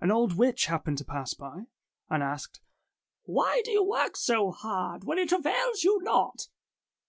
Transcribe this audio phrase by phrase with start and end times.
[0.00, 1.66] An old witch happened to pass by,
[2.08, 2.60] and asked,
[3.26, 6.46] ''Why do you work so hard, when it avails you naught?